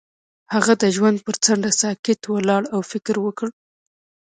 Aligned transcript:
هغه 0.53 0.73
د 0.81 0.83
ژوند 0.95 1.17
پر 1.25 1.35
څنډه 1.43 1.71
ساکت 1.81 2.21
ولاړ 2.27 2.63
او 2.73 2.79
فکر 2.91 3.15
وکړ. 3.25 3.47